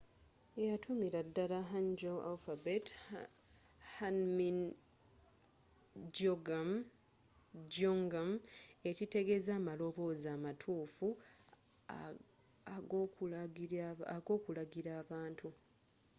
yeyatuumira 0.59 1.19
dala 1.35 1.59
hangeul 1.71 2.21
alphabet 2.31 2.85
hunmin 3.95 4.57
jeongeum 7.73 8.31
ekitegeeza 8.89 9.51
amaloboozi 9.59 10.27
amatuufu 10.35 11.07
ag’okulagira 14.15 14.91
abantu 15.01 15.49